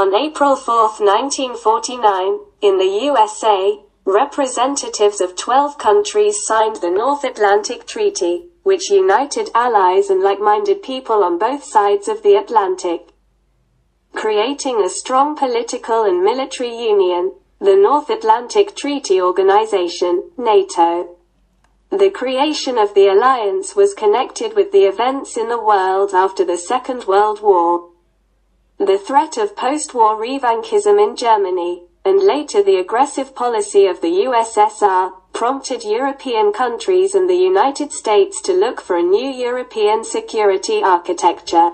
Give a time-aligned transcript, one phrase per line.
[0.00, 7.86] On April 4, 1949, in the USA, representatives of 12 countries signed the North Atlantic
[7.86, 13.08] Treaty, which united allies and like-minded people on both sides of the Atlantic.
[14.14, 21.14] Creating a strong political and military union, the North Atlantic Treaty Organization, NATO.
[21.90, 26.56] The creation of the alliance was connected with the events in the world after the
[26.56, 27.89] Second World War.
[28.80, 35.12] The threat of post-war revanchism in Germany, and later the aggressive policy of the USSR,
[35.34, 41.72] prompted European countries and the United States to look for a new European security architecture.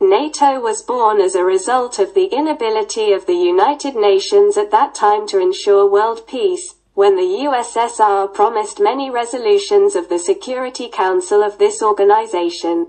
[0.00, 4.94] NATO was born as a result of the inability of the United Nations at that
[4.94, 11.42] time to ensure world peace, when the USSR promised many resolutions of the Security Council
[11.42, 12.86] of this organization.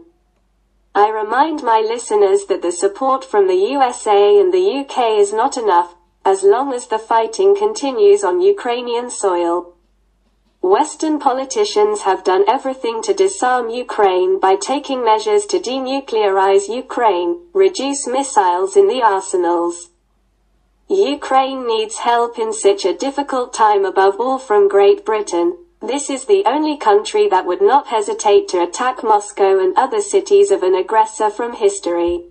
[0.95, 5.55] I remind my listeners that the support from the USA and the UK is not
[5.55, 9.73] enough, as long as the fighting continues on Ukrainian soil.
[10.61, 18.07] Western politicians have done everything to disarm Ukraine by taking measures to denuclearize Ukraine, reduce
[18.07, 19.89] missiles in the arsenals.
[20.89, 25.55] Ukraine needs help in such a difficult time above all from Great Britain.
[25.81, 30.51] This is the only country that would not hesitate to attack Moscow and other cities
[30.51, 32.25] of an aggressor from history.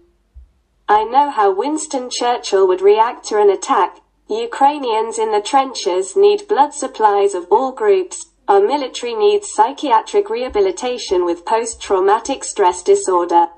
[0.88, 6.46] I know how Winston Churchill would react to an attack, Ukrainians in the trenches need
[6.48, 8.26] blood supplies of all groups.
[8.46, 13.48] Our military needs psychiatric rehabilitation with post-traumatic stress disorder.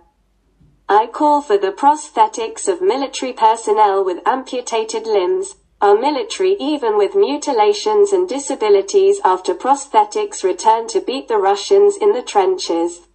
[0.88, 5.56] I call for the prosthetics of military personnel with amputated limbs.
[5.80, 12.12] Our military even with mutilations and disabilities after prosthetics return to beat the Russians in
[12.12, 13.08] the trenches.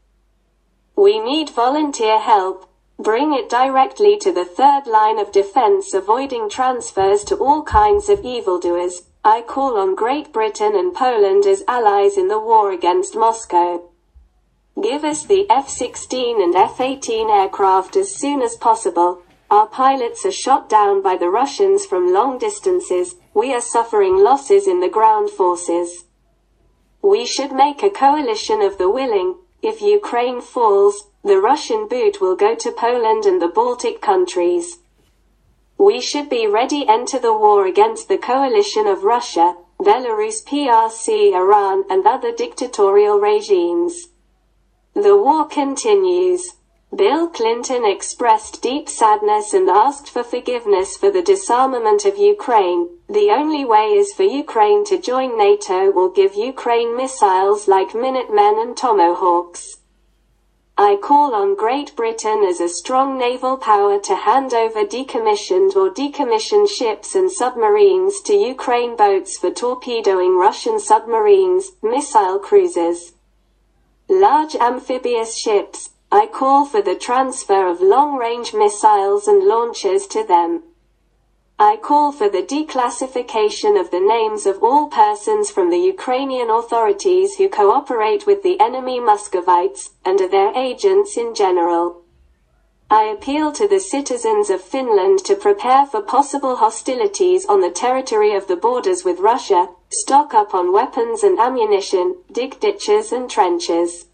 [0.96, 7.26] We need volunteer help, Bring it directly to the third line of defense avoiding transfers
[7.26, 9.02] to all kinds of evildoers.
[9.22, 13.81] I call on Great Britain and Poland as allies in the war against Moscow.
[14.81, 19.22] Give us the F-16 and F-18 aircraft as soon as possible.
[19.51, 23.16] Our pilots are shot down by the Russians from long distances.
[23.33, 26.06] We are suffering losses in the ground forces.
[27.01, 29.35] We should make a coalition of the willing.
[29.61, 34.79] If Ukraine falls, the Russian boot will go to Poland and the Baltic countries.
[35.77, 41.83] We should be ready enter the war against the coalition of Russia, Belarus PRC Iran
[41.89, 44.07] and other dictatorial regimes.
[44.95, 46.56] The war continues.
[46.95, 52.88] Bill Clinton expressed deep sadness and asked for forgiveness for the disarmament of Ukraine.
[53.09, 58.59] The only way is for Ukraine to join NATO or give Ukraine missiles like Minutemen
[58.59, 59.79] and Tomahawks.
[60.78, 65.89] I call on Great Britain as a strong naval power to hand over decommissioned or
[65.89, 73.13] decommissioned ships and submarines to Ukraine boats for torpedoing Russian submarines, missile cruisers.
[74.07, 80.64] Large amphibious ships, I call for the transfer of long-range missiles and launchers to them.
[81.59, 87.36] I call for the declassification of the names of all persons from the Ukrainian authorities
[87.36, 92.04] who cooperate with the enemy Muscovites, and are their agents in general.
[92.90, 98.34] I appeal to the citizens of Finland to prepare for possible hostilities on the territory
[98.34, 104.06] of the borders with Russia, stock up on weapons and ammunition, dig ditches and trenches.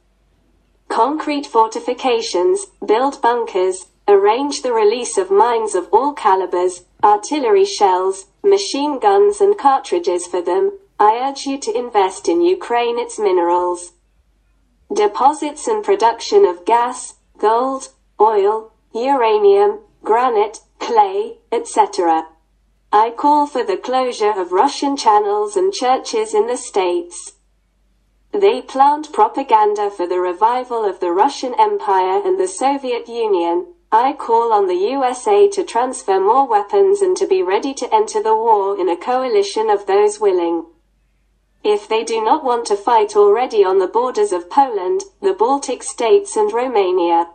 [0.92, 9.00] Concrete fortifications, build bunkers, arrange the release of mines of all calibers, artillery shells, machine
[9.00, 13.94] guns and cartridges for them, I urge you to invest in Ukraine its minerals.
[14.94, 17.88] Deposits and production of gas, gold,
[18.20, 22.28] oil, uranium, granite, clay, etc.
[22.92, 27.32] I call for the closure of Russian channels and churches in the States.
[28.32, 34.14] They plant propaganda for the revival of the Russian Empire and the Soviet Union, I
[34.14, 38.34] call on the USA to transfer more weapons and to be ready to enter the
[38.34, 40.64] war in a coalition of those willing.
[41.62, 45.84] If they do not want to fight already on the borders of Poland, the Baltic
[45.84, 47.28] states and Romania.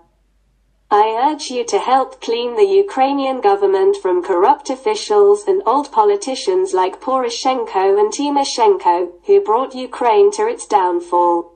[0.91, 6.73] I urge you to help clean the Ukrainian government from corrupt officials and old politicians
[6.73, 11.55] like Poroshenko and Timoshenko, who brought Ukraine to its downfall.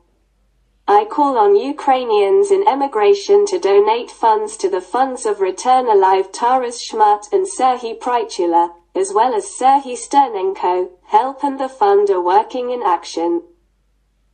[0.89, 6.33] I call on Ukrainians in emigration to donate funds to the funds of Return Alive
[6.33, 12.21] Taras Chmut and Serhiy Prytula, as well as Serhiy Sternenko, help and the fund are
[12.21, 13.43] working in action.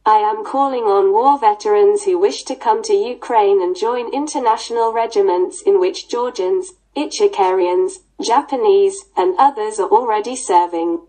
[0.09, 4.93] I am calling on war veterans who wish to come to Ukraine and join international
[4.93, 11.01] regiments in which Georgians, Ichkerians, Japanese, and others are already serving.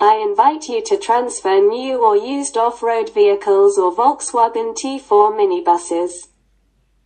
[0.00, 6.28] I invite you to transfer new or used off-road vehicles or Volkswagen T4 minibuses.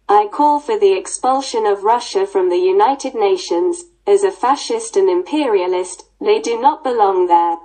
[0.08, 5.10] I call for the expulsion of Russia from the United Nations, as a fascist and
[5.10, 7.56] imperialist, they do not belong there.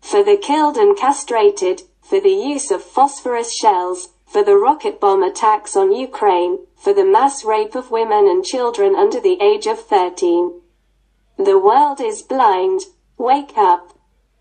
[0.00, 5.22] For the killed and castrated, for the use of phosphorus shells, for the rocket bomb
[5.22, 9.78] attacks on Ukraine, for the mass rape of women and children under the age of
[9.80, 10.58] 13.
[11.36, 12.80] The world is blind,
[13.18, 13.92] wake up.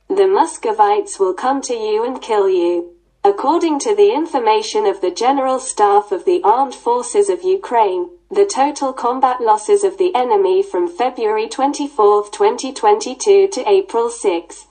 [0.07, 2.93] The Muscovites will come to you and kill you.
[3.25, 8.45] According to the information of the General Staff of the Armed Forces of Ukraine, the
[8.45, 14.67] total combat losses of the enemy from February 24, 2022 to April 6,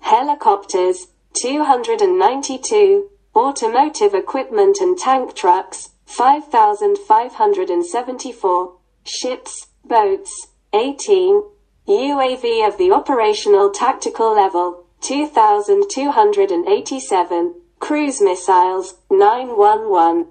[0.00, 8.72] helicopters, 292, automotive equipment and tank trucks, 5,574,
[9.04, 11.44] ships, boats, 18,
[11.86, 20.26] UAV of the operational tactical level, 2,287, cruise missiles, 911.